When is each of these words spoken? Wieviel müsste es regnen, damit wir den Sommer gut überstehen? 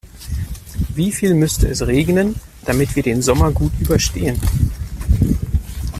Wieviel 0.95 1.35
müsste 1.35 1.67
es 1.67 1.85
regnen, 1.85 2.33
damit 2.65 2.95
wir 2.95 3.03
den 3.03 3.21
Sommer 3.21 3.51
gut 3.51 3.71
überstehen? 3.79 4.41